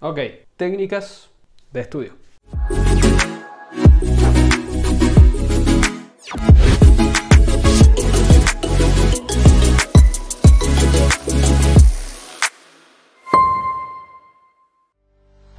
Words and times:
Ok, 0.00 0.18
técnicas 0.58 1.30
de 1.72 1.80
estudio. 1.80 2.12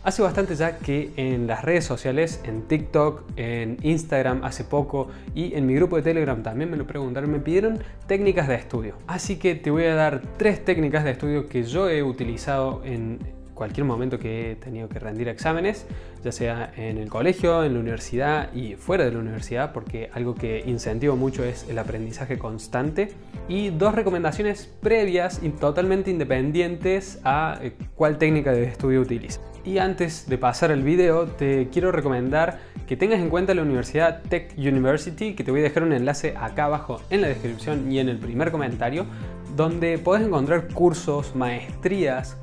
Hace 0.04 0.22
bastante 0.22 0.56
ya 0.56 0.78
que 0.78 1.12
en 1.18 1.48
las 1.48 1.66
redes 1.66 1.84
sociales, 1.84 2.40
en 2.44 2.62
TikTok, 2.68 3.24
en 3.38 3.78
Instagram 3.82 4.44
hace 4.44 4.64
poco 4.64 5.10
y 5.34 5.56
en 5.56 5.66
mi 5.66 5.74
grupo 5.74 5.96
de 5.96 6.04
Telegram 6.04 6.44
también 6.44 6.70
me 6.70 6.78
lo 6.78 6.86
preguntaron, 6.86 7.32
me 7.32 7.40
pidieron 7.40 7.80
técnicas 8.06 8.48
de 8.48 8.54
estudio. 8.56 8.96
Así 9.08 9.38
que 9.38 9.56
te 9.56 9.72
voy 9.72 9.86
a 9.86 9.96
dar 9.96 10.22
tres 10.38 10.64
técnicas 10.64 11.04
de 11.04 11.12
estudio 11.12 11.50
que 11.50 11.64
yo 11.64 11.90
he 11.90 12.04
utilizado 12.04 12.84
en 12.86 13.20
cualquier 13.58 13.86
momento 13.86 14.20
que 14.20 14.52
he 14.52 14.56
tenido 14.56 14.88
que 14.88 15.00
rendir 15.00 15.28
exámenes, 15.28 15.86
ya 16.24 16.32
sea 16.32 16.72
en 16.78 16.98
el 16.98 17.10
colegio, 17.10 17.64
en 17.64 17.74
la 17.74 17.80
universidad 17.80 18.54
y 18.54 18.76
fuera 18.76 19.04
de 19.04 19.12
la 19.12 19.20
universidad, 19.20 19.74
porque 19.74 20.10
algo 20.14 20.36
que 20.36 20.64
incentivo 20.66 21.16
mucho 21.16 21.44
es 21.44 21.68
el 21.68 21.80
aprendizaje 21.80 22.38
constante. 22.38 23.10
Y 23.50 23.70
dos 23.70 23.96
recomendaciones 23.96 24.72
previas 24.82 25.42
y 25.42 25.50
totalmente 25.50 26.12
independientes 26.12 27.20
a 27.24 27.60
eh, 27.62 27.74
cuál 27.96 28.18
técnica 28.18 28.52
de 28.52 28.64
estudio 28.66 29.02
utilizo. 29.02 29.42
Y 29.66 29.80
antes 29.80 30.30
de 30.30 30.38
pasar 30.38 30.72
al 30.72 30.84
video, 30.84 31.26
te 31.26 31.68
quiero 31.70 31.92
recomendar 31.92 32.60
que 32.88 32.96
tengas 32.96 33.20
en 33.20 33.30
cuenta 33.30 33.54
la 33.54 33.64
Universidad 33.64 34.22
Tech 34.22 34.54
University, 34.58 35.34
que 35.34 35.44
te 35.44 35.52
voy 35.52 35.60
a 35.60 35.64
dejar 35.64 35.84
un 35.84 35.92
enlace 35.92 36.36
acá 36.40 36.66
abajo 36.66 37.02
en 37.10 37.22
la 37.22 37.28
descripción 37.28 37.92
y 37.92 38.00
en 38.00 38.08
el 38.08 38.18
primer 38.18 38.52
comentario, 38.52 39.06
donde 39.58 39.98
podés 39.98 40.26
encontrar 40.26 40.70
cursos, 40.74 41.36
maestrías, 41.36 42.38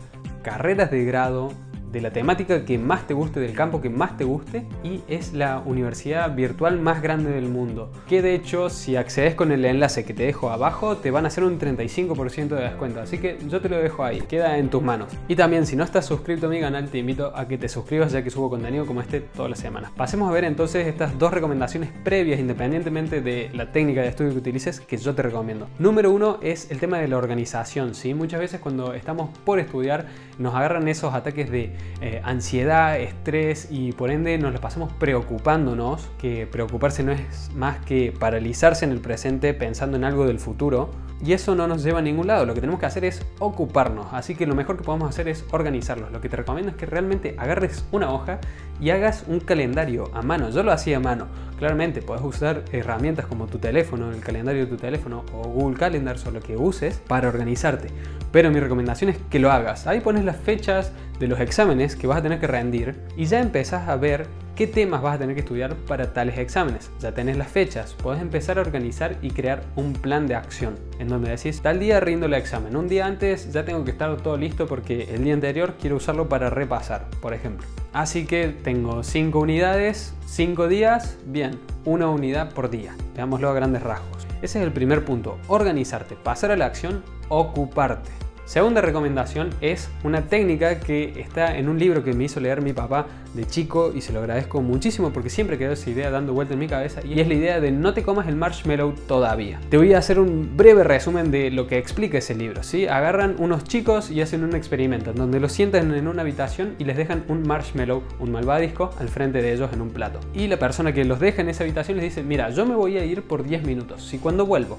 carreras 0.45 0.91
de 0.91 1.05
grado 1.05 1.53
de 1.95 2.01
la 2.01 2.11
temática 2.11 2.65
que 2.65 2.77
más 2.77 3.07
te 3.07 3.15
guste, 3.15 3.39
del 3.39 3.55
campo 3.55 3.80
que 3.80 3.89
más 3.89 4.16
te 4.16 4.25
guste 4.25 4.66
y 4.83 5.03
es 5.09 5.33
la 5.33 5.61
universidad 5.64 6.34
virtual 6.34 6.81
más 6.81 7.00
grande 7.00 7.31
del 7.31 7.48
mundo. 7.48 7.91
Que 8.09 8.20
de 8.20 8.34
hecho 8.34 8.69
si 8.69 8.97
accedes 8.97 9.37
con 9.37 9.53
el 9.53 9.64
enlace 9.64 10.05
que 10.05 10.12
te 10.12 10.25
dejo 10.25 10.50
abajo 10.50 10.97
te 10.97 11.12
van 11.12 11.25
a 11.25 11.28
hacer 11.28 11.45
un 11.45 11.59
35% 11.59 12.48
de 12.48 12.62
descuento. 12.62 13.00
Así 13.00 13.19
que 13.19 13.39
yo 13.48 13.61
te 13.61 13.69
lo 13.69 13.78
dejo 13.78 14.03
ahí, 14.03 14.22
queda 14.22 14.59
en 14.59 14.70
tus 14.70 14.83
manos. 14.83 15.09
Y 15.28 15.37
también 15.37 15.67
si 15.67 15.77
no 15.77 15.84
estás 15.84 16.05
suscrito 16.05 16.48
a 16.48 16.50
mi 16.50 16.61
canal 16.61 16.89
te 16.89 16.98
invito 16.98 17.33
a 17.34 17.47
que 17.47 17.59
te 17.59 17.69
suscribas 17.69 18.11
ya 18.11 18.25
que 18.25 18.31
subo 18.31 18.50
contenido 18.50 18.87
como 18.87 19.00
este 19.00 19.20
todas 19.20 19.48
las 19.48 19.61
semanas. 19.61 19.92
Pasemos 19.97 20.28
a 20.28 20.33
ver 20.33 20.42
entonces 20.42 20.89
estas 20.89 21.17
dos 21.17 21.33
recomendaciones 21.33 21.91
previas 22.03 22.41
independientemente 22.41 23.20
de 23.20 23.50
la 23.55 23.70
técnica 23.70 24.03
de 24.03 24.09
estudio 24.09 24.33
que 24.33 24.39
utilices 24.39 24.81
que 24.81 24.97
yo 24.97 25.15
te 25.15 25.22
recomiendo. 25.22 25.69
Número 25.78 26.11
uno 26.11 26.39
es 26.42 26.72
el 26.72 26.81
tema 26.81 26.98
de 26.98 27.06
la 27.06 27.19
organización. 27.19 27.95
¿sí? 27.95 28.15
Muchas 28.15 28.41
veces 28.41 28.61
cuando 28.61 28.95
estamos 28.95 29.31
por 29.45 29.61
estudiar 29.61 30.06
nos 30.39 30.56
agarran 30.56 30.89
esos 30.89 31.15
ataques 31.15 31.50
de 31.50 31.72
eh, 32.01 32.21
ansiedad, 32.25 32.99
estrés 32.99 33.69
y 33.71 33.93
por 33.93 34.11
ende 34.11 34.37
nos 34.39 34.53
la 34.53 34.61
pasamos 34.61 34.93
preocupándonos, 34.93 36.09
que 36.19 36.47
preocuparse 36.47 37.03
no 37.03 37.13
es 37.13 37.51
más 37.55 37.79
que 37.85 38.13
paralizarse 38.19 38.85
en 38.85 38.93
el 38.93 39.01
presente 39.01 39.55
pensando 39.55 39.97
en 39.97 40.05
algo 40.05 40.27
del 40.27 40.39
futuro 40.39 40.91
y 41.25 41.33
eso 41.33 41.55
no 41.55 41.67
nos 41.67 41.83
lleva 41.83 42.00
a 42.00 42.03
ningún 42.03 42.27
lado. 42.27 42.44
Lo 42.44 42.53
que 42.53 42.61
tenemos 42.61 42.78
que 42.78 42.86
hacer 42.86 43.05
es 43.05 43.25
ocuparnos. 43.39 44.08
Así 44.12 44.34
que 44.34 44.47
lo 44.47 44.55
mejor 44.55 44.77
que 44.77 44.84
podemos 44.84 45.08
hacer 45.08 45.28
es 45.28 45.44
organizarlos. 45.53 46.12
Lo 46.12 46.20
que 46.20 46.28
te 46.28 46.36
recomiendo 46.36 46.70
es 46.70 46.77
que 46.77 46.84
realmente 46.84 47.34
agarres 47.39 47.84
una 47.92 48.12
hoja 48.12 48.41
y 48.78 48.91
hagas 48.91 49.25
un 49.27 49.41
calendario 49.41 50.11
a 50.12 50.20
mano. 50.20 50.50
Yo 50.50 50.62
lo 50.62 50.70
hacía 50.70 50.98
a 50.98 51.00
mano. 51.00 51.28
Claramente 51.58 52.03
puedes 52.03 52.22
usar 52.22 52.64
herramientas 52.72 53.25
como 53.27 53.47
tu 53.47 53.58
teléfono, 53.58 54.11
el 54.11 54.20
calendario 54.20 54.66
de 54.66 54.70
tu 54.70 54.77
teléfono 54.77 55.25
o 55.33 55.44
Google 55.44 55.78
Calendar 55.78 56.16
o 56.27 56.31
lo 56.31 56.41
que 56.41 56.58
uses 56.58 57.00
para 57.08 57.28
organizarte. 57.28 57.88
Pero 58.31 58.50
mi 58.50 58.61
recomendación 58.61 59.11
es 59.11 59.16
que 59.31 59.38
lo 59.38 59.50
hagas. 59.50 59.86
Ahí 59.86 60.00
pones 60.00 60.25
las 60.25 60.36
fechas 60.36 60.92
de 61.19 61.28
los 61.28 61.41
exámenes 61.41 61.97
que 61.97 62.06
vas 62.06 62.19
a 62.19 62.22
tener 62.22 62.38
que 62.38 62.48
rendir 62.48 63.00
y 63.16 63.25
ya 63.25 63.41
empezás 63.41 63.88
a 63.88 63.97
ver 63.97 64.27
qué 64.55 64.66
temas 64.66 65.02
vas 65.02 65.16
a 65.16 65.19
tener 65.19 65.34
que 65.34 65.41
estudiar 65.41 65.74
para 65.74 66.12
tales 66.12 66.38
exámenes. 66.38 66.91
Ya 67.00 67.12
tenés 67.12 67.36
las 67.36 67.48
fechas, 67.48 67.94
puedes 67.94 68.22
empezar 68.22 68.58
a 68.58 68.60
organizar 68.60 69.16
y 69.22 69.31
crear 69.31 69.62
un 69.76 69.92
plan 69.92 70.26
de 70.26 70.34
acción 70.34 70.76
en 70.98 71.09
donde 71.09 71.31
decís, 71.31 71.60
tal 71.60 71.81
día 71.81 72.00
rindo 72.00 72.26
el 72.26 72.34
examen, 72.34 72.76
un 72.76 72.88
día 72.88 73.06
antes 73.06 73.53
ya 73.53 73.64
tengo 73.64 73.84
que 73.84 73.91
estar 73.91 74.16
todo 74.19 74.37
listo 74.37 74.66
porque 74.66 75.14
el 75.14 75.25
día 75.25 75.34
anterior 75.34 75.75
quiero 75.81 75.97
usarlo 75.97 76.28
para 76.28 76.50
repasar, 76.50 77.09
por 77.20 77.34
ejemplo. 77.34 77.66
Así 77.93 78.26
que 78.26 78.48
tengo 78.48 79.03
5 79.03 79.38
unidades, 79.38 80.14
5 80.26 80.69
días, 80.69 81.19
bien, 81.26 81.59
una 81.84 82.09
unidad 82.09 82.53
por 82.53 82.70
día. 82.70 82.97
Veámoslo 83.14 83.48
a 83.50 83.54
grandes 83.54 83.82
rasgos. 83.82 84.26
Ese 84.43 84.59
es 84.59 84.64
el 84.64 84.72
primer 84.72 85.04
punto, 85.04 85.38
organizarte, 85.48 86.16
pasar 86.16 86.50
a 86.50 86.56
la 86.56 86.66
acción, 86.66 87.03
ocuparte. 87.28 88.24
Segunda 88.47 88.82
recomendación 88.82 89.49
es 89.62 89.88
una 90.03 90.27
técnica 90.27 90.78
que 90.78 91.19
está 91.19 91.56
en 91.56 91.66
un 91.71 91.78
libro 91.78 92.05
que 92.05 92.12
me 92.12 92.25
hizo 92.25 92.41
leer 92.41 92.60
mi 92.60 92.75
papá 92.75 93.06
de 93.32 93.47
chico 93.47 93.91
y 93.94 94.03
se 94.03 94.12
lo 94.12 94.21
agradezco 94.21 94.60
muchísimo 94.60 95.15
porque 95.15 95.31
siempre 95.31 95.56
quedó 95.56 95.72
esa 95.72 95.88
idea 95.88 96.10
dando 96.10 96.34
vuelta 96.34 96.53
en 96.53 96.60
mi 96.60 96.69
cabeza 96.69 97.00
y 97.03 97.21
es 97.21 97.27
la 97.27 97.34
idea 97.34 97.60
de 97.60 97.72
no 97.72 97.94
te 97.94 98.03
comas 98.03 98.28
el 98.28 98.37
marshmallow 98.37 98.93
todavía. 99.09 99.60
Te 99.71 99.78
voy 99.78 99.94
a 99.94 99.99
hacer 99.99 100.21
un 100.21 100.59
breve 100.59 100.84
resumen 100.84 101.31
de 101.31 101.50
lo 101.50 101.66
que 101.66 101.78
explica 101.78 102.19
ese 102.19 102.34
libro. 102.34 102.62
¿sí? 102.62 102.87
Agarran 102.87 103.37
unos 103.38 103.65
chicos 103.65 104.10
y 104.10 104.21
hacen 104.21 104.44
un 104.44 104.55
experimento 104.55 105.12
en 105.12 105.16
donde 105.16 105.41
los 105.41 105.50
sientan 105.50 105.94
en 105.94 106.06
una 106.06 106.21
habitación 106.21 106.75
y 106.78 106.84
les 106.84 106.99
dejan 106.99 107.25
un 107.28 107.49
marshmallow, 107.49 108.03
un 108.21 108.31
malvadisco, 108.31 108.91
al 108.99 109.09
frente 109.09 109.41
de 109.41 109.55
ellos 109.55 109.71
en 109.72 109.81
un 109.81 109.88
plato. 109.88 110.21
Y 110.34 110.49
la 110.49 110.59
persona 110.59 110.93
que 110.93 111.06
los 111.06 111.19
deja 111.19 111.41
en 111.41 111.49
esa 111.49 111.65
habitación 111.65 111.97
les 111.97 112.05
dice, 112.05 112.22
mira, 112.22 112.50
yo 112.50 112.66
me 112.66 112.75
voy 112.75 112.99
a 112.99 113.06
ir 113.06 113.22
por 113.22 113.43
10 113.43 113.65
minutos. 113.65 114.05
Si 114.05 114.19
cuando 114.19 114.44
vuelvo 114.44 114.76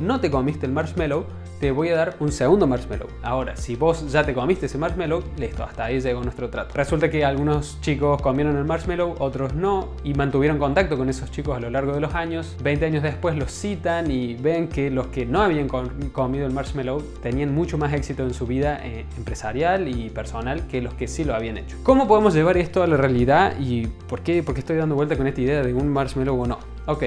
no 0.00 0.20
te 0.20 0.30
comiste 0.30 0.66
el 0.66 0.72
marshmallow, 0.72 1.26
te 1.60 1.70
voy 1.70 1.88
a 1.88 1.96
dar 1.96 2.16
un 2.20 2.32
segundo 2.32 2.66
marshmallow. 2.66 3.08
Ahora, 3.22 3.56
si 3.56 3.76
vos 3.76 4.10
ya 4.12 4.24
te 4.24 4.34
comiste 4.34 4.66
ese 4.66 4.78
marshmallow, 4.78 5.22
listo, 5.38 5.64
hasta 5.64 5.86
ahí 5.86 6.00
llegó 6.00 6.22
nuestro 6.22 6.50
trato. 6.50 6.74
Resulta 6.74 7.10
que 7.10 7.24
algunos 7.24 7.80
chicos 7.80 8.20
comieron 8.20 8.56
el 8.56 8.64
marshmallow, 8.64 9.16
otros 9.18 9.54
no, 9.54 9.88
y 10.04 10.14
mantuvieron 10.14 10.58
contacto 10.58 10.98
con 10.98 11.08
esos 11.08 11.30
chicos 11.30 11.56
a 11.56 11.60
lo 11.60 11.70
largo 11.70 11.92
de 11.92 12.00
los 12.00 12.14
años. 12.14 12.56
20 12.62 12.86
años 12.86 13.02
después 13.02 13.36
los 13.36 13.50
citan 13.50 14.10
y 14.10 14.34
ven 14.34 14.68
que 14.68 14.90
los 14.90 15.06
que 15.08 15.24
no 15.24 15.42
habían 15.42 15.68
comido 15.68 16.46
el 16.46 16.52
marshmallow 16.52 17.02
tenían 17.22 17.54
mucho 17.54 17.78
más 17.78 17.92
éxito 17.92 18.22
en 18.22 18.34
su 18.34 18.46
vida 18.46 18.80
eh, 18.84 19.06
empresarial 19.16 19.88
y 19.88 20.10
personal 20.10 20.66
que 20.66 20.82
los 20.82 20.94
que 20.94 21.08
sí 21.08 21.24
lo 21.24 21.34
habían 21.34 21.58
hecho. 21.58 21.76
¿Cómo 21.82 22.06
podemos 22.06 22.34
llevar 22.34 22.56
esto 22.58 22.82
a 22.82 22.86
la 22.86 22.96
realidad 22.96 23.54
y 23.58 23.86
por 23.86 24.20
qué, 24.20 24.42
por 24.42 24.54
qué 24.54 24.60
estoy 24.60 24.76
dando 24.76 24.94
vuelta 24.94 25.16
con 25.16 25.26
esta 25.26 25.40
idea 25.40 25.62
de 25.62 25.72
un 25.72 25.88
marshmallow 25.88 26.38
o 26.38 26.46
no? 26.46 26.58
Ok, 26.86 27.04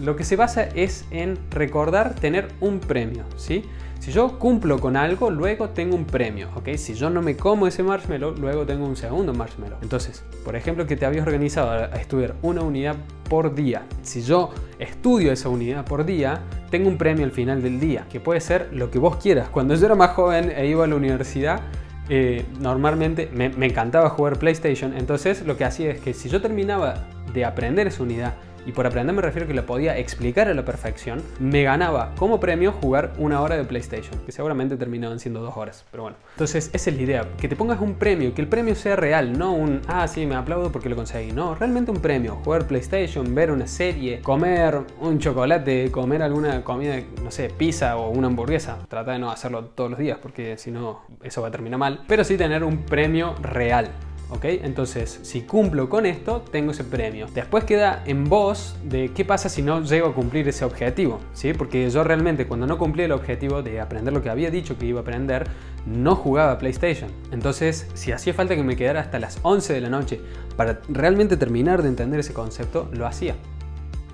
lo 0.00 0.16
que 0.16 0.24
se 0.24 0.36
basa 0.36 0.64
es 0.64 1.04
en 1.10 1.38
recordar 1.50 2.14
tener 2.14 2.48
un 2.60 2.80
premio, 2.80 3.24
¿sí? 3.36 3.64
Si 4.02 4.10
yo 4.10 4.36
cumplo 4.40 4.80
con 4.80 4.96
algo, 4.96 5.30
luego 5.30 5.68
tengo 5.68 5.94
un 5.94 6.06
premio, 6.06 6.48
¿ok? 6.56 6.70
Si 6.74 6.94
yo 6.94 7.08
no 7.08 7.22
me 7.22 7.36
como 7.36 7.68
ese 7.68 7.84
marshmallow, 7.84 8.34
luego 8.36 8.66
tengo 8.66 8.84
un 8.84 8.96
segundo 8.96 9.32
marshmallow. 9.32 9.78
Entonces, 9.80 10.24
por 10.44 10.56
ejemplo, 10.56 10.88
que 10.88 10.96
te 10.96 11.06
habías 11.06 11.24
organizado 11.24 11.70
a 11.70 11.86
estudiar 12.00 12.34
una 12.42 12.62
unidad 12.62 12.96
por 13.28 13.54
día. 13.54 13.82
Si 14.02 14.22
yo 14.22 14.50
estudio 14.80 15.30
esa 15.30 15.50
unidad 15.50 15.84
por 15.84 16.04
día, 16.04 16.40
tengo 16.68 16.88
un 16.88 16.98
premio 16.98 17.24
al 17.24 17.30
final 17.30 17.62
del 17.62 17.78
día, 17.78 18.06
que 18.10 18.18
puede 18.18 18.40
ser 18.40 18.70
lo 18.72 18.90
que 18.90 18.98
vos 18.98 19.18
quieras. 19.18 19.48
Cuando 19.50 19.76
yo 19.76 19.86
era 19.86 19.94
más 19.94 20.10
joven 20.10 20.50
e 20.50 20.66
iba 20.66 20.82
a 20.82 20.88
la 20.88 20.96
universidad, 20.96 21.60
eh, 22.08 22.44
normalmente 22.58 23.30
me, 23.32 23.50
me 23.50 23.66
encantaba 23.66 24.10
jugar 24.10 24.36
PlayStation, 24.36 24.96
entonces 24.96 25.46
lo 25.46 25.56
que 25.56 25.64
hacía 25.64 25.92
es 25.92 26.00
que 26.00 26.12
si 26.12 26.28
yo 26.28 26.42
terminaba 26.42 27.06
de 27.32 27.44
aprender 27.44 27.86
esa 27.86 28.02
unidad 28.02 28.34
y 28.66 28.72
por 28.72 28.86
aprender 28.86 29.14
me 29.14 29.22
refiero 29.22 29.46
que 29.46 29.54
la 29.54 29.62
podía 29.62 29.98
explicar 29.98 30.48
a 30.48 30.54
la 30.54 30.64
perfección, 30.64 31.22
me 31.38 31.62
ganaba 31.62 32.12
como 32.16 32.40
premio 32.40 32.72
jugar 32.72 33.12
una 33.18 33.40
hora 33.40 33.56
de 33.56 33.64
PlayStation, 33.64 34.18
que 34.24 34.32
seguramente 34.32 34.76
terminaban 34.76 35.18
siendo 35.20 35.40
dos 35.40 35.56
horas, 35.56 35.84
pero 35.90 36.04
bueno. 36.04 36.16
Entonces 36.32 36.70
esa 36.72 36.90
es 36.90 36.96
la 36.96 37.02
idea, 37.02 37.28
que 37.38 37.48
te 37.48 37.56
pongas 37.56 37.80
un 37.80 37.94
premio, 37.94 38.34
que 38.34 38.42
el 38.42 38.48
premio 38.48 38.74
sea 38.74 38.96
real, 38.96 39.38
no 39.38 39.52
un, 39.52 39.80
ah, 39.88 40.06
sí, 40.08 40.26
me 40.26 40.34
aplaudo 40.34 40.70
porque 40.72 40.88
lo 40.88 40.96
conseguí, 40.96 41.32
no, 41.32 41.54
realmente 41.54 41.90
un 41.90 42.00
premio, 42.00 42.36
jugar 42.44 42.66
PlayStation, 42.66 43.34
ver 43.34 43.50
una 43.50 43.66
serie, 43.66 44.20
comer 44.20 44.80
un 45.00 45.18
chocolate, 45.18 45.90
comer 45.90 46.22
alguna 46.22 46.62
comida, 46.64 46.96
no 47.22 47.30
sé, 47.30 47.48
pizza 47.48 47.96
o 47.96 48.10
una 48.10 48.28
hamburguesa, 48.28 48.78
trata 48.88 49.12
de 49.12 49.18
no 49.18 49.30
hacerlo 49.30 49.64
todos 49.66 49.90
los 49.90 49.98
días 49.98 50.18
porque 50.20 50.56
si 50.58 50.70
no 50.70 51.02
eso 51.22 51.42
va 51.42 51.48
a 51.48 51.50
terminar 51.50 51.78
mal, 51.78 52.04
pero 52.06 52.24
sí 52.24 52.36
tener 52.36 52.64
un 52.64 52.78
premio 52.78 53.34
real. 53.42 53.90
¿Ok? 54.32 54.44
Entonces, 54.44 55.20
si 55.22 55.42
cumplo 55.42 55.88
con 55.88 56.06
esto, 56.06 56.42
tengo 56.50 56.72
ese 56.72 56.84
premio. 56.84 57.26
Después 57.32 57.64
queda 57.64 58.02
en 58.06 58.24
vos 58.24 58.76
de 58.82 59.10
qué 59.14 59.24
pasa 59.24 59.48
si 59.48 59.62
no 59.62 59.82
llego 59.82 60.08
a 60.08 60.14
cumplir 60.14 60.48
ese 60.48 60.64
objetivo, 60.64 61.20
¿sí? 61.34 61.52
Porque 61.52 61.88
yo 61.90 62.02
realmente 62.02 62.46
cuando 62.46 62.66
no 62.66 62.78
cumplí 62.78 63.04
el 63.04 63.12
objetivo 63.12 63.62
de 63.62 63.80
aprender 63.80 64.12
lo 64.12 64.22
que 64.22 64.30
había 64.30 64.50
dicho 64.50 64.78
que 64.78 64.86
iba 64.86 65.00
a 65.00 65.02
aprender, 65.02 65.46
no 65.86 66.16
jugaba 66.16 66.58
PlayStation. 66.58 67.10
Entonces, 67.30 67.86
si 67.94 68.12
hacía 68.12 68.32
falta 68.32 68.56
que 68.56 68.62
me 68.62 68.76
quedara 68.76 69.00
hasta 69.00 69.18
las 69.18 69.38
11 69.42 69.74
de 69.74 69.80
la 69.80 69.90
noche 69.90 70.20
para 70.56 70.80
realmente 70.88 71.36
terminar 71.36 71.82
de 71.82 71.88
entender 71.88 72.20
ese 72.20 72.32
concepto, 72.32 72.88
lo 72.92 73.06
hacía 73.06 73.36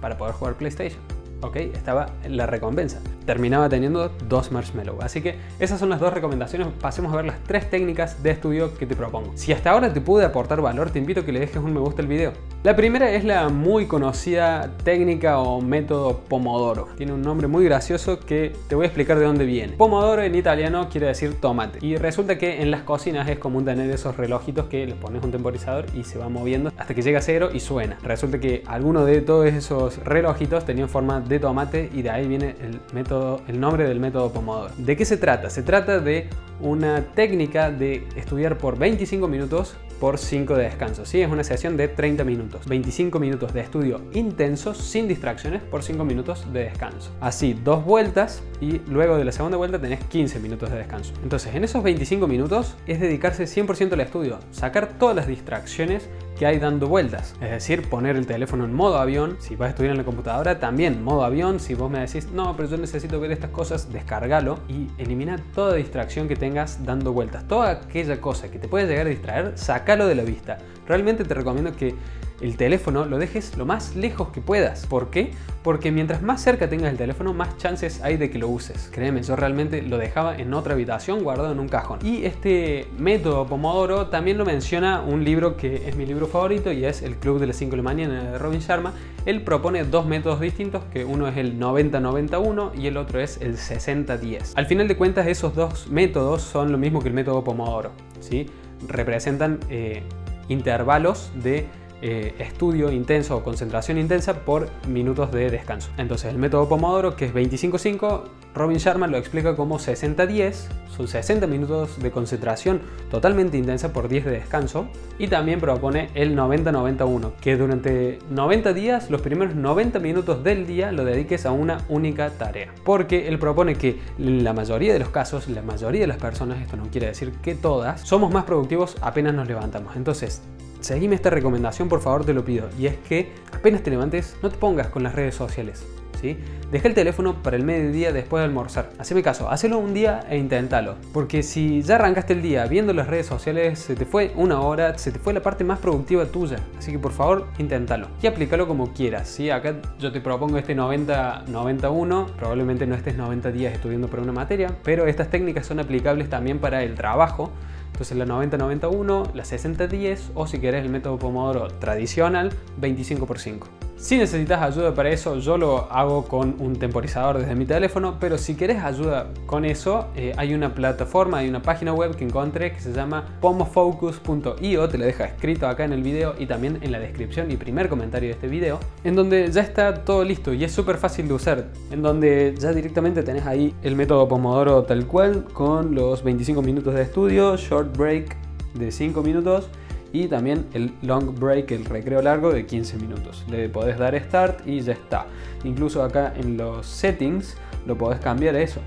para 0.01 0.19
poder 0.19 0.35
jugar 0.35 0.55
PlayStation. 0.55 1.18
¿Ok? 1.43 1.57
Estaba 1.57 2.07
la 2.29 2.47
recompensa. 2.47 3.01
Terminaba 3.27 3.69
teniendo 3.69 4.11
dos 4.29 4.53
marshmallows. 4.53 5.03
Así 5.03 5.21
que 5.21 5.37
esas 5.59 5.79
son 5.79 5.91
las 5.91 6.01
dos 6.01 6.13
recomendaciones. 6.13 6.69
Pasemos 6.81 7.13
a 7.13 7.17
ver 7.17 7.27
las 7.27 7.43
tres 7.45 7.69
técnicas 7.71 8.23
de 8.23 8.31
estudio 8.31 8.77
que 8.77 8.87
te 8.87 8.97
propongo. 8.97 9.33
Si 9.35 9.53
hasta 9.53 9.71
ahora 9.71 9.93
te 9.93 10.01
pude 10.01 10.25
aportar 10.25 10.61
valor, 10.61 10.91
te 10.91 10.99
invito 10.99 11.21
a 11.21 11.25
que 11.25 11.33
le 11.33 11.41
dejes 11.41 11.57
un 11.57 11.73
me 11.73 11.81
gusta 11.81 12.03
al 12.03 12.09
video. 12.09 12.33
La 12.65 12.75
primera 12.75 13.11
es 13.11 13.25
la 13.25 13.49
muy 13.51 13.87
conocida 13.87 14.73
técnica 14.83 15.39
o 15.39 15.61
método 15.61 16.21
Pomodoro. 16.29 16.89
Tiene 16.97 17.13
un 17.13 17.23
nombre 17.23 17.47
muy 17.47 17.65
gracioso 17.65 18.19
que 18.19 18.53
te 18.69 18.75
voy 18.75 18.85
a 18.85 18.87
explicar 18.89 19.19
de 19.19 19.25
dónde 19.27 19.45
viene. 19.45 19.75
Pomodoro 19.75 20.23
en 20.23 20.35
italiano 20.35 20.89
quiere 20.91 21.07
decir 21.07 21.41
tomate. 21.41 21.79
Y 21.85 21.97
resulta 21.97 22.37
que 22.37 22.61
en 22.61 22.71
las 22.71 22.83
cocinas 22.83 23.29
es 23.29 23.39
común 23.39 23.65
tener 23.65 23.91
esos 23.91 24.17
relojitos 24.17 24.67
que 24.67 24.87
les 24.87 24.97
pones 24.97 25.23
un 25.23 25.31
temporizador 25.31 25.87
y 25.95 26.05
se 26.05 26.19
va 26.19 26.29
moviendo 26.29 26.73
hasta 26.77 26.95
que 26.95 27.03
llega 27.03 27.19
a 27.19 27.23
cero 27.23 27.51
y 27.53 27.61
suena. 27.61 27.99
Resulta 28.03 28.41
que 28.41 28.63
alguno 28.67 29.05
de 29.05 29.21
todos 29.21 29.47
esos 29.47 29.99
relojitos 29.99 30.65
tenía 30.65 30.89
forma 30.89 31.21
de 31.29 31.39
tomate 31.39 31.91
y 31.95 32.03
de 32.03 32.11
ahí 32.11 32.27
viene 32.27 32.57
el 32.61 32.81
método, 32.93 33.43
el 33.49 33.61
nombre 33.61 33.87
del 33.87 34.01
método 34.01 34.33
Pomodoro. 34.33 34.73
¿De 34.79 34.97
qué 34.97 35.05
se 35.05 35.17
trata? 35.17 35.51
Se 35.51 35.63
trata 35.63 36.01
de 36.01 36.29
una 36.61 37.03
técnica 37.15 37.71
de 37.71 38.07
estudiar 38.17 38.59
por 38.59 38.79
25 38.79 39.29
minutos 39.29 39.77
por 40.01 40.19
5 40.19 40.55
de 40.55 40.65
descanso. 40.65 41.05
¿sí? 41.05 41.21
Es 41.21 41.31
una 41.31 41.45
sesión 41.45 41.77
de 41.77 41.89
30 41.89 42.25
minutos. 42.25 42.67
25 42.67 43.19
minutos 43.19 43.53
de 43.53 43.61
estudio 43.61 44.01
intenso 44.13 44.75
sin 44.75 45.09
distracciones 45.09 45.63
por 45.63 45.83
5 45.83 46.05
minutos 46.05 46.53
de 46.53 46.65
descanso. 46.65 47.11
Así, 47.21 47.55
dos 47.55 47.85
vueltas 47.85 48.43
y 48.61 48.79
luego 48.89 49.17
de 49.17 49.25
la 49.25 49.33
segunda 49.33 49.57
vuelta 49.57 49.81
tenés 49.81 50.05
15 50.05 50.41
minutos 50.41 50.71
de 50.71 50.79
descanso. 50.79 51.13
Entonces, 51.23 51.55
en 51.55 51.65
esos 51.65 51.83
25 51.83 52.27
minutos 52.27 52.77
es 52.87 53.01
dedicarse 53.01 53.45
100% 53.45 53.93
al 53.93 54.01
estudio, 54.01 54.39
sacar 54.51 54.99
todas 54.99 55.17
las 55.17 55.27
distracciones 55.27 56.09
que 56.39 56.47
hay 56.47 56.59
dando 56.59 56.87
vueltas. 56.87 57.35
Es 57.41 57.51
decir, 57.51 57.89
poner 57.89 58.17
el 58.17 58.27
teléfono 58.27 58.65
en 58.65 58.73
modo 58.73 58.99
avión. 58.99 59.37
Si 59.41 59.57
vas 59.57 59.67
a 59.67 59.71
estudiar 59.71 59.93
en 59.93 59.99
la 59.99 60.05
computadora, 60.05 60.61
también 60.61 61.03
modo 61.03 61.25
avión. 61.25 61.59
Si 61.59 61.75
vos 61.75 61.91
me 61.91 61.99
decís, 61.99 62.29
no, 62.31 62.57
pero 62.57 62.69
yo 62.69 62.77
necesito 62.77 63.19
ver 63.19 63.33
estas 63.33 63.51
cosas, 63.51 63.93
descargalo 63.93 64.61
y 64.69 64.87
elimina 64.99 65.43
toda 65.55 65.75
distracción 65.75 66.29
que 66.29 66.37
tengas 66.37 66.85
dando 66.87 67.13
vueltas. 67.13 67.47
Toda 67.49 67.71
aquella 67.71 68.21
cosa 68.21 68.51
que 68.51 68.59
te 68.59 68.69
puede 68.69 68.87
llegar 68.87 69.07
a 69.07 69.11
distraer, 69.11 69.53
sácalo 69.57 70.07
de 70.07 70.15
la 70.15 70.23
vista. 70.23 70.59
Realmente 70.87 71.25
te 71.25 71.35
recomiendo 71.35 71.75
que 71.75 71.95
el 72.41 72.57
teléfono 72.57 73.05
lo 73.05 73.19
dejes 73.19 73.57
lo 73.57 73.67
más 73.67 73.97
lejos 73.97 74.29
que 74.29 74.41
puedas. 74.41 74.87
¿Por 74.87 75.11
qué? 75.11 75.33
Porque 75.63 75.91
mientras 75.91 76.23
más 76.23 76.41
cerca 76.41 76.69
tengas 76.69 76.91
el 76.91 76.97
teléfono, 76.97 77.35
más 77.35 77.57
chances 77.57 78.01
hay 78.03 78.17
de 78.17 78.31
que 78.31 78.39
lo 78.39 78.49
uses. 78.49 78.91
Créeme, 78.93 79.23
yo 79.23 79.37
realmente 79.37 79.83
lo 79.83 79.99
dejaba 79.99 80.37
en 80.37 80.55
otra 80.55 80.75
habitación 80.75 81.23
guardado 81.25 81.53
en 81.53 81.59
un 81.59 81.69
cajón. 81.69 81.99
Y 82.03 82.25
este 82.25 82.87
método 82.97 83.47
Pomodoro 83.47 84.07
también 84.07 84.39
lo 84.39 84.45
menciona 84.45 85.01
un 85.01 85.25
libro 85.25 85.57
que 85.57 85.89
es 85.89 85.97
mi 85.97 86.07
libro 86.07 86.27
favorito 86.27 86.73
y 86.73 86.85
es 86.85 87.03
El 87.03 87.17
Club 87.17 87.41
de 87.41 87.49
las 87.49 87.57
5 87.57 87.73
de 87.73 87.77
la 87.79 87.83
mañana 87.83 88.33
de 88.33 88.39
Robin 88.39 88.61
Sharma. 88.61 88.95
Él 89.27 89.43
propone 89.43 89.85
dos 89.85 90.07
métodos 90.07 90.41
distintos, 90.41 90.85
que 90.93 91.05
uno 91.05 91.29
es 91.29 91.37
el 91.37 91.59
90-91 91.59 92.79
y 92.79 92.87
el 92.87 92.97
otro 92.97 93.21
es 93.21 93.39
el 93.41 93.57
60-10. 93.57 94.53
Al 94.55 94.67
final 94.67 94.89
de 94.89 94.97
cuentas, 94.97 95.27
esos 95.27 95.55
dos 95.55 95.89
métodos 95.89 96.43
son 96.43 96.73
lo 96.73 96.79
mismo 96.79 97.01
que 97.01 97.09
el 97.09 97.15
método 97.15 97.43
Pomodoro. 97.43 97.91
¿sí? 98.21 98.47
Representan 98.87 99.59
eh, 99.69 100.03
intervalos 100.49 101.31
de 101.35 101.67
eh, 102.03 102.35
estudio 102.39 102.93
intenso 102.93 103.37
o 103.37 103.43
concentración 103.43 103.99
intensa 103.99 104.45
por 104.45 104.69
minutos 104.87 105.33
de 105.33 105.51
descanso. 105.51 105.91
Entonces 105.99 106.31
el 106.33 106.39
método 106.39 106.69
Pomodoro, 106.69 107.17
que 107.17 107.27
es 107.27 107.35
25-5, 107.35 108.23
Robin 108.55 108.79
Sharma 108.79 109.07
lo 109.07 109.17
explica 109.19 109.55
como 109.57 109.79
60-10, 109.79 110.55
son 110.97 111.07
60 111.09 111.47
minutos 111.47 112.01
de 112.01 112.11
concentración 112.11 112.81
totalmente 113.11 113.57
intensa 113.57 113.93
por 113.93 114.09
10 114.09 114.25
de 114.25 114.31
descanso, 114.33 114.89
y 115.19 115.29
también 115.29 115.61
propone 115.61 116.11
el 116.15 116.37
90-91, 116.37 117.33
que 117.41 117.57
durante 117.57 118.19
90 118.31 118.73
días, 118.73 119.11
los 119.11 119.21
primeros 119.21 119.55
90 119.55 119.99
minutos 120.01 120.43
del 120.43 120.67
día 120.67 120.93
lo 120.93 121.05
dediques 121.05 121.47
a 121.47 121.53
una 121.53 121.85
única 121.89 122.31
tarea. 122.31 122.73
Porque 122.85 123.29
él 123.29 123.39
propone 123.39 123.77
que 123.77 123.99
la 124.19 124.53
mayoría 124.53 124.93
de 124.93 124.99
los 124.99 125.11
casos, 125.11 125.49
la 125.49 125.63
mayoría 125.63 126.03
de 126.03 126.07
las 126.09 126.19
personas, 126.19 126.61
esto 126.61 126.77
no 126.77 126.91
quiere 126.91 127.09
decir 127.09 127.33
que 127.43 127.55
todas, 127.55 128.01
somos 128.01 128.33
más 128.33 128.45
productivos 128.45 128.97
apenas 129.01 129.35
nos 129.35 129.47
levantamos. 129.47 129.97
Entonces, 129.97 130.43
seguime 130.89 131.15
esta 131.15 131.29
recomendación, 131.29 131.87
por 131.87 132.01
favor, 132.01 132.25
te 132.25 132.33
lo 132.33 132.45
pido. 132.45 132.71
Y 132.79 132.87
es 132.87 132.97
que 132.97 133.31
apenas 133.53 133.83
te 133.83 133.91
levantes, 133.91 134.37
no 134.43 134.49
te 134.49 134.57
pongas 134.57 134.89
con 134.89 135.03
las 135.03 135.15
redes 135.15 135.35
sociales. 135.35 135.87
¿sí? 136.19 136.39
Deja 136.73 136.89
el 136.89 136.95
teléfono 136.95 137.43
para 137.43 137.57
el 137.57 137.63
mediodía 137.63 138.11
después 138.11 138.41
de 138.41 138.47
almorzar. 138.47 138.89
Haceme 138.99 139.23
caso, 139.23 139.51
hacelo 139.51 139.79
un 139.79 139.93
día 139.93 140.21
e 140.31 140.39
inténtalo. 140.39 140.97
Porque 141.13 141.43
si 141.43 141.83
ya 141.83 141.97
arrancaste 141.97 142.33
el 142.33 142.41
día 142.41 142.65
viendo 142.65 142.95
las 142.95 143.07
redes 143.07 143.27
sociales, 143.27 143.79
se 143.79 143.97
te 143.97 144.07
fue 144.07 144.33
una 144.35 144.63
hora, 144.63 144.97
se 144.97 145.13
te 145.13 145.19
fue 145.19 145.35
la 145.35 145.43
parte 145.43 145.63
más 145.63 145.79
productiva 145.79 146.25
tuya. 146.25 146.57
Así 146.79 146.91
que 146.91 146.99
por 146.99 147.13
favor, 147.13 147.49
inténtalo. 147.59 148.09
Y 148.23 148.27
aplícalo 148.27 148.67
como 148.67 148.95
quieras. 148.95 149.29
¿sí? 149.29 149.51
Acá 149.51 149.75
yo 149.99 150.11
te 150.11 150.23
propongo 150.23 150.57
este 150.57 150.75
90-91. 150.75 152.31
Probablemente 152.31 152.87
no 152.87 152.95
estés 152.95 153.15
90 153.15 153.53
días 153.53 153.75
estudiando 153.75 154.09
para 154.09 154.23
una 154.23 154.33
materia, 154.33 154.75
pero 154.85 155.07
estas 155.07 155.29
técnicas 155.29 155.67
son 155.67 155.81
aplicables 155.81 156.31
también 156.31 156.59
para 156.59 156.83
el 156.83 156.95
trabajo 156.95 157.53
entonces 157.93 158.17
la 158.17 158.27
90-91, 158.27 159.35
la 159.35 159.43
60-10 159.45 160.19
o 160.35 160.47
si 160.47 160.61
querés 160.61 160.85
el 160.85 160.91
método 160.91 161.19
Pomodoro 161.19 161.69
tradicional 161.69 162.53
25 162.79 163.27
x 163.33 163.43
5. 163.43 163.78
Si 163.99 164.17
necesitas 164.17 164.63
ayuda 164.63 164.95
para 164.95 165.11
eso, 165.11 165.41
yo 165.41 165.59
lo 165.59 165.91
hago 165.91 166.25
con 166.25 166.55
un 166.61 166.77
temporizador 166.77 167.39
desde 167.39 167.57
mi 167.57 167.67
teléfono, 167.67 168.17
pero 168.21 168.39
si 168.39 168.55
querés 168.55 168.81
ayuda 168.85 169.27
con 169.45 169.65
eso, 169.65 170.07
eh, 170.15 170.33
hay 170.37 170.55
una 170.55 170.73
plataforma, 170.73 171.39
hay 171.39 171.49
una 171.49 171.63
página 171.63 171.93
web 171.93 172.15
que 172.15 172.25
encontré 172.25 172.71
que 172.71 172.79
se 172.79 172.93
llama 172.93 173.27
pomofocus.io, 173.41 174.89
te 174.89 174.99
lo 174.99 175.05
deja 175.05 175.25
escrito 175.25 175.67
acá 175.67 175.85
en 175.85 175.93
el 175.93 176.05
video 176.05 176.37
y 176.39 176.47
también 176.47 176.79
en 176.81 176.93
la 176.93 177.01
descripción 177.01 177.51
y 177.51 177.57
primer 177.57 177.89
comentario 177.89 178.29
de 178.29 178.35
este 178.35 178.47
video, 178.47 178.79
en 179.03 179.17
donde 179.17 179.51
ya 179.51 179.63
está 179.63 180.05
todo 180.05 180.23
listo 180.23 180.55
y 180.55 180.63
es 180.63 180.71
súper 180.71 180.97
fácil 180.97 181.27
de 181.27 181.35
usar, 181.35 181.67
en 181.91 182.01
donde 182.01 182.55
ya 182.57 182.73
directamente 182.73 183.25
tenés 183.25 183.47
ahí 183.47 183.75
el 183.83 183.97
método 183.97 184.29
Pomodoro 184.29 184.85
tal 184.85 185.09
cual, 185.09 185.43
con 185.53 185.97
los 185.97 186.23
25 186.23 186.63
minutos 186.63 186.95
de 186.95 187.03
estudio, 187.03 187.57
short 187.57 187.99
break 187.99 188.37
de 188.75 188.93
5 188.93 189.23
minutos, 189.23 189.69
y 190.13 190.29
también 190.29 190.67
el 190.73 190.93
long 191.03 191.39
break, 191.39 191.71
el 191.73 191.85
recreo 191.85 192.23
largo 192.23 192.53
de 192.53 192.67
15 192.67 192.97
minutos. 192.99 193.45
Le 193.49 193.69
podés 193.69 193.99
dar 193.99 194.19
start 194.19 194.67
y 194.67 194.81
ya 194.81 194.93
está. 194.93 195.27
Incluso 195.65 196.03
acá 196.03 196.33
en 196.37 196.57
los 196.57 196.87
settings 196.87 197.57
lo 197.87 197.97
podés 197.97 198.21
cambiar 198.21 198.57
eso. 198.57 198.81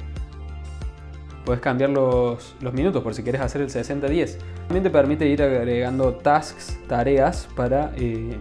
Podés 1.45 1.61
cambiar 1.61 1.89
los, 1.89 2.55
minutos 2.73 3.03
por 3.03 3.13
si 3.13 3.23
quieres 3.23 3.41
hacer 3.41 3.61
el 3.61 3.69
60-10. 3.69 4.37
También 4.67 4.83
te 4.83 4.89
permite 4.89 5.27
ir 5.27 5.41
agregando 5.41 6.13
tasks, 6.13 6.79
tareas 6.87 7.47
para, 7.55 7.91
eh, 7.97 8.37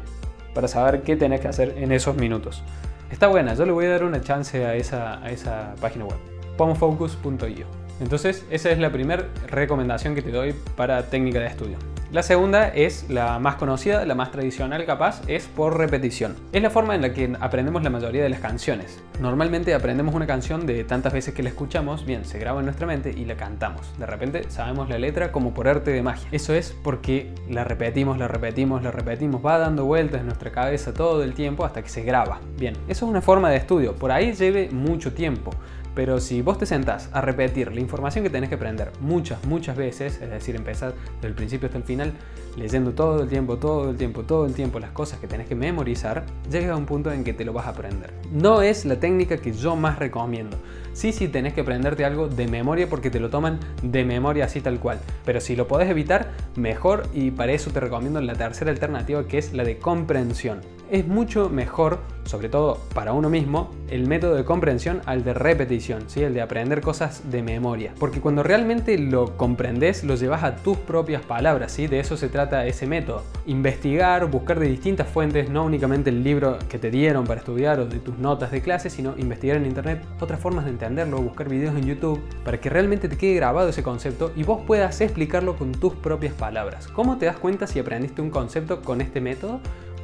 para 0.55 0.69
saber 0.69 1.03
qué 1.03 1.17
tenés 1.17 1.41
que 1.41 1.49
hacer 1.49 1.75
en 1.79 1.93
esos 1.93 2.17
minutos. 2.17 2.62
Está 3.11 3.27
buena, 3.27 3.55
yo 3.55 3.67
le 3.67 3.73
voy 3.73 3.87
a 3.87 3.91
dar 3.91 4.05
una 4.05 4.21
chance 4.21 4.65
a 4.65 4.77
esa, 4.77 5.23
a 5.25 5.31
esa 5.31 5.75
página 5.81 6.05
web. 6.05 6.19
pomofocus.io. 6.56 7.67
Entonces, 8.00 8.47
esa 8.50 8.71
es 8.71 8.79
la 8.79 8.91
primera 8.91 9.27
recomendación 9.49 10.15
que 10.15 10.23
te 10.23 10.31
doy 10.31 10.55
para 10.77 11.03
técnica 11.11 11.41
de 11.41 11.47
estudio. 11.47 11.77
La 12.12 12.24
segunda 12.24 12.66
es 12.66 13.08
la 13.08 13.38
más 13.38 13.54
conocida, 13.54 14.04
la 14.04 14.16
más 14.16 14.32
tradicional 14.32 14.84
capaz, 14.84 15.22
es 15.28 15.46
por 15.46 15.78
repetición. 15.78 16.34
Es 16.52 16.60
la 16.60 16.68
forma 16.68 16.96
en 16.96 17.02
la 17.02 17.12
que 17.12 17.36
aprendemos 17.38 17.84
la 17.84 17.90
mayoría 17.90 18.24
de 18.24 18.28
las 18.28 18.40
canciones. 18.40 19.00
Normalmente 19.20 19.74
aprendemos 19.74 20.12
una 20.12 20.26
canción 20.26 20.66
de 20.66 20.82
tantas 20.82 21.12
veces 21.12 21.34
que 21.34 21.44
la 21.44 21.50
escuchamos, 21.50 22.04
bien, 22.04 22.24
se 22.24 22.40
graba 22.40 22.58
en 22.58 22.64
nuestra 22.64 22.88
mente 22.88 23.14
y 23.16 23.26
la 23.26 23.36
cantamos. 23.36 23.96
De 23.96 24.06
repente 24.06 24.50
sabemos 24.50 24.88
la 24.88 24.98
letra 24.98 25.30
como 25.30 25.54
por 25.54 25.68
arte 25.68 25.92
de 25.92 26.02
magia. 26.02 26.26
Eso 26.32 26.52
es 26.52 26.74
porque 26.82 27.32
la 27.48 27.62
repetimos, 27.62 28.18
la 28.18 28.26
repetimos, 28.26 28.82
la 28.82 28.90
repetimos, 28.90 29.46
va 29.46 29.58
dando 29.58 29.84
vueltas 29.84 30.22
en 30.22 30.26
nuestra 30.26 30.50
cabeza 30.50 30.93
todo 30.93 31.22
el 31.22 31.34
tiempo 31.34 31.64
hasta 31.64 31.81
que 31.81 31.90
se 31.90 32.02
graba. 32.02 32.40
Bien, 32.58 32.74
eso 32.88 33.05
es 33.06 33.10
una 33.10 33.20
forma 33.20 33.50
de 33.50 33.58
estudio, 33.58 33.94
por 33.94 34.10
ahí 34.10 34.32
lleve 34.32 34.69
mucho 34.72 35.12
tiempo. 35.12 35.52
Pero 35.94 36.20
si 36.20 36.43
vos 36.43 36.59
te 36.59 36.67
sentás 36.67 37.09
a 37.13 37.20
repetir 37.20 37.73
la 37.73 37.81
información 37.81 38.25
que 38.25 38.31
tenés 38.31 38.49
que 38.49 38.55
aprender 38.55 38.93
muchas, 39.01 39.44
muchas 39.44 39.77
veces, 39.77 40.20
es 40.20 40.31
decir, 40.31 40.55
empezar 40.56 40.94
desde 41.17 41.29
el 41.29 41.35
principio 41.35 41.67
hasta 41.67 41.79
el 41.79 41.85
final, 41.85 42.13
leyendo 42.56 42.93
todo 42.93 43.23
el 43.23 43.29
tiempo, 43.29 43.59
todo 43.59 43.91
el 43.91 43.97
tiempo, 43.97 44.23
todo 44.23 44.47
el 44.47 44.55
tiempo 44.55 44.79
las 44.79 44.91
cosas 44.91 45.19
que 45.19 45.27
tenés 45.27 45.49
que 45.49 45.55
memorizar, 45.55 46.25
llegas 46.51 46.70
a 46.70 46.77
un 46.77 46.87
punto 46.87 47.13
en 47.13 47.25
que 47.25 47.32
te 47.32 47.44
lo 47.44 47.53
vas 47.53 47.67
a 47.67 47.70
aprender. 47.70 48.13
No 48.32 48.63
es 48.63 48.85
la 48.85 49.01
técnica 49.01 49.39
que 49.39 49.53
yo 49.53 49.77
más 49.77 49.99
recomiendo. 49.99 50.56
Sí, 50.93 51.13
sí 51.13 51.29
tenés 51.29 51.55
que 51.55 51.63
aprenderte 51.63 52.05
algo 52.05 52.29
de 52.29 52.47
memoria 52.49 52.89
porque 52.89 53.11
te 53.11 53.20
lo 53.20 53.31
toman 53.31 53.59
de 53.82 54.05
memoria 54.05 54.44
así 54.44 54.61
tal 54.61 54.81
cual. 54.81 55.01
Pero 55.25 55.41
si 55.41 55.56
lo 55.56 55.69
podés 55.69 55.89
evitar, 55.89 56.31
mejor 56.56 57.05
y 57.13 57.31
para 57.31 57.53
eso 57.53 57.70
te 57.70 57.81
recomiendo 57.81 58.20
la 58.20 58.35
tercera 58.35 58.70
alternativa 58.70 59.27
que 59.27 59.39
es 59.39 59.53
la 59.53 59.65
de 59.65 59.79
comprensión 59.79 60.61
es 60.91 61.06
mucho 61.06 61.49
mejor, 61.49 61.99
sobre 62.25 62.49
todo 62.49 62.79
para 62.94 63.13
uno 63.13 63.31
mismo, 63.31 63.70
el 63.89 64.06
método 64.06 64.35
de 64.35 64.44
comprensión 64.44 65.01
al 65.06 65.25
de 65.25 65.35
repetición, 65.35 66.05
¿sí? 66.09 66.23
el 66.23 66.35
de 66.35 66.43
aprender 66.43 66.81
cosas 66.81 67.31
de 67.31 67.43
memoria. 67.43 67.93
Porque 67.99 68.20
cuando 68.20 68.43
realmente 68.43 68.99
lo 68.99 69.37
comprendes, 69.37 70.05
lo 70.05 70.17
llevas 70.17 70.43
a 70.43 70.56
tus 70.56 70.77
propias 70.79 71.23
palabras, 71.23 71.73
¿sí? 71.73 71.87
de 71.87 72.01
eso 72.01 72.17
se 72.17 72.29
trata 72.29 72.67
ese 72.67 72.87
método. 72.87 73.23
Investigar, 73.47 74.27
buscar 74.31 74.59
de 74.59 74.69
distintas 74.69 75.09
fuentes, 75.09 75.49
no 75.49 75.65
únicamente 75.65 76.11
el 76.11 76.23
libro 76.23 76.59
que 76.69 76.79
te 76.79 76.91
dieron 76.91 77.25
para 77.25 77.41
estudiar 77.41 77.81
o 77.81 77.87
de 77.87 77.99
tus 77.99 78.19
notas 78.19 78.51
de 78.51 78.61
clase, 78.61 78.91
sino 78.91 79.15
investigar 79.17 79.56
en 79.56 79.67
internet 79.67 80.05
otras 80.20 80.41
formas 80.41 80.65
de 80.65 80.73
entenderlo, 80.73 81.19
buscar 81.19 81.49
videos 81.49 81.77
en 81.77 81.87
YouTube, 81.87 82.20
para 82.44 82.61
que 82.61 82.69
realmente 82.69 83.09
te 83.09 83.17
quede 83.17 83.35
grabado 83.35 83.69
ese 83.69 83.82
concepto 83.82 84.32
y 84.37 84.43
vos 84.43 84.61
puedas 84.67 85.01
explicarlo 85.01 85.56
con 85.56 85.73
tus 85.73 85.94
propias 85.94 86.35
palabras. 86.35 86.89
¿Cómo 86.89 87.19
te 87.19 87.27
das 87.27 87.37
cuenta 87.37 87.67
si 87.67 87.79
aprendiste 87.79 88.23
un 88.23 88.31
concepto 88.31 88.82
con 88.82 89.01
este 89.01 89.20
método? 89.20 89.61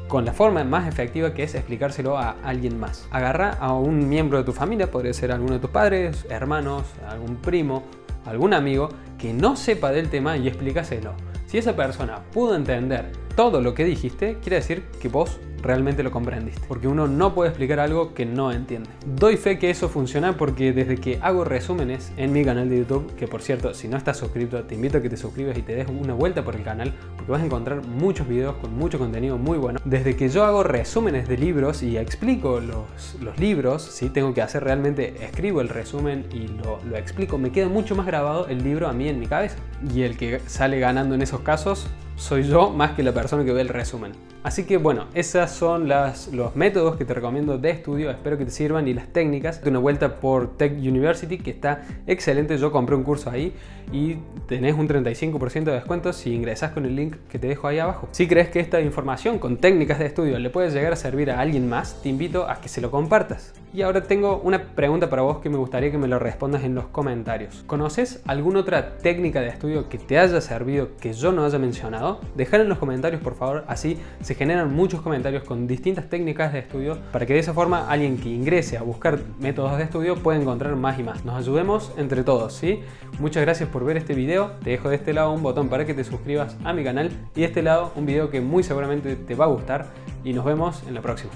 Con 0.09 0.25
la 0.25 0.33
forma 0.33 0.63
más 0.65 0.87
efectiva 0.87 1.35
que 1.35 1.43
es 1.43 1.55
explicárselo 1.55 2.17
a 2.17 2.37
alguien 2.45 2.79
más. 2.79 3.09
Agarra 3.11 3.51
a 3.61 3.73
un 3.73 4.09
miembro 4.09 4.39
de 4.39 4.45
tu 4.45 4.53
familia, 4.53 4.91
podría 4.91 5.13
ser 5.13 5.33
alguno 5.33 5.55
de 5.55 5.59
tus 5.59 5.71
padres, 5.71 6.27
hermanos, 6.31 6.85
algún 7.09 7.37
primo, 7.37 7.83
algún 8.25 8.55
amigo 8.55 8.89
que 9.19 9.33
no 9.33 9.57
sepa 9.57 9.91
del 9.91 10.09
tema 10.09 10.37
y 10.37 10.49
explícaselo. 10.49 11.15
Si 11.47 11.59
esa 11.59 11.77
persona 11.77 12.23
pudo 12.33 12.55
entender 12.55 13.13
todo 13.35 13.61
lo 13.61 13.75
que 13.75 13.85
dijiste, 13.85 14.39
quiere 14.41 14.57
decir 14.57 14.85
que 15.01 15.09
vos 15.09 15.39
realmente 15.67 16.03
lo 16.03 16.11
comprendiste. 16.11 16.63
Porque 16.69 16.89
uno 16.89 17.07
no 17.07 17.35
puede 17.35 17.51
explicar 17.51 17.81
algo 17.81 18.15
que 18.15 18.27
no 18.27 18.53
entiende. 18.53 18.89
Doy 19.05 19.37
fe 19.37 19.59
que 19.59 19.71
eso 19.71 19.89
funciona 19.89 20.37
porque 20.37 20.73
desde 20.73 20.97
que 20.97 21.19
hago 21.23 21.45
resúmenes 21.45 22.13
en 22.17 22.33
mi 22.33 22.45
canal 22.45 22.69
de 22.69 22.79
YouTube, 22.79 23.15
que 23.17 23.27
por 23.27 23.43
cierto, 23.43 23.75
si 23.75 23.89
no 23.89 23.97
estás 23.97 24.17
suscrito, 24.17 24.63
te 24.65 24.75
invito 24.75 24.99
a 24.99 25.03
que 25.03 25.11
te 25.11 25.17
suscribas 25.17 25.57
y 25.59 25.63
te 25.63 25.75
des 25.75 25.89
una 25.89 26.15
vuelta 26.15 26.45
por 26.45 26.57
el 26.57 26.63
canal, 26.63 26.95
porque 27.17 27.33
vas 27.33 27.43
a 27.43 27.45
encontrar 27.45 27.87
muchos 27.87 28.29
videos 28.29 28.57
con 28.57 28.77
mucho 28.77 28.99
contenido 28.99 29.39
muy 29.39 29.59
bueno. 29.59 29.81
Desde 29.85 30.17
que 30.17 30.29
yo 30.29 30.45
hago 30.45 30.63
resúmenes 30.63 31.29
de 31.29 31.37
libros 31.37 31.83
y 31.83 31.99
explico 31.99 32.61
los, 32.61 33.17
los 33.21 33.39
libros, 33.39 33.83
si 33.83 34.09
tengo 34.11 34.35
que 34.35 34.43
hacer 34.43 34.65
realmente, 34.65 35.25
escribo 35.25 35.61
el 35.61 35.69
resumen 35.69 36.27
y 36.33 36.49
lo, 36.49 36.79
lo 36.85 36.97
explico, 36.97 37.39
me 37.39 37.51
queda 37.51 37.69
mucho 37.69 37.95
más 37.95 38.07
grabado 38.07 38.47
el 38.49 38.63
libro 38.63 38.89
a 38.89 38.93
mí 38.93 39.09
en 39.09 39.19
mi 39.19 39.27
cabeza. 39.27 39.57
Y 39.95 40.03
el 40.03 40.17
que 40.17 40.41
sale 40.47 40.79
ganando 40.79 41.15
en 41.15 41.23
esos 41.23 41.41
casos 41.41 41.89
soy 42.17 42.45
yo 42.45 42.71
más 42.71 42.93
que 42.93 43.03
la 43.03 43.13
persona 43.13 43.45
que 43.45 43.53
ve 43.53 43.61
el 43.61 43.69
resumen. 43.69 44.13
Así 44.43 44.65
que 44.65 44.77
bueno, 44.77 45.07
esos 45.13 45.51
son 45.51 45.89
las, 45.89 46.29
los 46.29 46.55
métodos 46.55 46.97
que 46.97 47.05
te 47.05 47.13
recomiendo 47.13 47.59
de 47.59 47.71
estudio, 47.71 48.11
espero 48.11 48.39
que 48.39 48.45
te 48.45 48.53
sirvan 48.53 48.87
y 48.87 48.95
las 48.95 49.09
técnicas. 49.09 49.61
Una 49.67 49.81
vuelta 49.81 50.21
por 50.21 50.57
Tech 50.57 50.73
University 50.73 51.39
que 51.39 51.51
está 51.51 51.83
excelente, 52.07 52.57
yo 52.57 52.71
compré 52.71 52.95
un 52.95 53.03
curso 53.03 53.29
ahí 53.29 53.53
y 53.93 54.19
tenés 54.47 54.75
un 54.75 54.89
35% 54.89 55.65
de 55.65 55.73
descuento 55.73 56.13
si 56.13 56.33
ingresas 56.33 56.71
con 56.71 56.87
el 56.87 56.95
link 56.95 57.17
que 57.29 57.41
te 57.41 57.49
dejo 57.49 57.67
ahí 57.67 57.81
abajo. 57.81 58.09
Si 58.13 58.29
crees 58.29 58.49
que 58.49 58.61
esta 58.61 58.81
información 58.81 59.41
con 59.41 59.57
técnicas 59.57 59.99
de 59.99 60.07
estudio 60.07 60.39
le 60.39 60.49
puede 60.49 60.71
llegar 60.71 60.93
a 60.93 60.97
servir 60.97 61.33
a 61.33 61.41
alguien 61.41 61.69
más, 61.69 62.01
te 62.03 62.09
invito 62.09 62.49
a 62.49 62.61
que 62.61 62.69
se 62.69 62.81
lo 62.81 62.93
compartas. 62.93 63.53
Y 63.75 63.83
ahora 63.83 64.05
tengo 64.05 64.41
una 64.43 64.63
pregunta 64.63 65.11
para 65.11 65.23
vos 65.23 65.39
que 65.39 65.51
me 65.51 65.59
gustaría 65.59 65.91
que 65.91 65.99
me 65.99 66.09
lo 66.09 66.19
respondas 66.19 66.63
en 66.63 66.75
los 66.75 66.87
comentarios. 66.87 67.65
¿Conoces 67.67 68.23
alguna 68.27 68.61
otra 68.61 68.97
técnica 68.99 69.41
de 69.41 69.49
estudio 69.49 69.89
que 69.89 69.99
te 69.99 70.19
haya 70.19 70.41
servido 70.41 70.91
que 71.01 71.13
yo 71.13 71.33
no 71.33 71.45
haya 71.45 71.59
mencionado? 71.59 72.06
Dejar 72.35 72.61
en 72.61 72.69
los 72.69 72.79
comentarios 72.79 73.21
por 73.23 73.35
favor, 73.35 73.65
así 73.69 73.99
se 74.21 74.35
generan 74.35 74.75
muchos 74.75 75.01
comentarios 75.01 75.45
con 75.45 75.67
distintas 75.67 76.09
técnicas 76.09 76.53
de 76.53 76.61
estudio 76.61 76.99
para 77.13 77.27
que 77.27 77.35
de 77.35 77.41
esa 77.41 77.55
forma 77.55 77.89
alguien 77.89 78.19
que 78.19 78.29
ingrese 78.29 78.77
a 78.77 78.83
buscar 78.83 79.19
métodos 79.39 79.77
de 79.79 79.85
estudio 79.85 80.17
pueda 80.17 80.41
encontrar 80.41 80.77
más 80.77 80.99
y 80.99 81.03
más. 81.03 81.25
Nos 81.25 81.37
ayudemos 81.37 81.93
entre 81.97 82.23
todos, 82.23 82.53
¿sí? 82.55 82.81
Muchas 83.19 83.43
gracias 83.43 83.69
por 83.69 83.85
ver 83.85 83.97
este 83.97 84.15
video. 84.15 84.53
Te 84.63 84.71
dejo 84.71 84.89
de 84.89 84.97
este 84.97 85.13
lado 85.13 85.33
un 85.33 85.43
botón 85.43 85.69
para 85.69 85.85
que 85.85 85.95
te 85.95 86.05
suscribas 86.05 86.57
a 86.65 86.73
mi 86.73 86.85
canal 86.85 87.11
y 87.35 87.41
de 87.41 87.47
este 87.47 87.63
lado 87.63 87.93
un 87.97 88.07
video 88.07 88.31
que 88.31 88.41
muy 88.41 88.63
seguramente 88.63 89.17
te 89.17 89.35
va 89.35 89.47
a 89.47 89.49
gustar 89.49 89.87
y 90.25 90.33
nos 90.33 90.45
vemos 90.45 90.83
en 90.87 90.95
la 90.95 91.01
próxima. 91.01 91.33